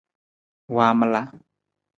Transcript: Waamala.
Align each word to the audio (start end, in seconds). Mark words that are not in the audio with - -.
Waamala. 0.75 1.21